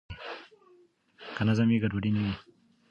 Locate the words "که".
1.35-1.41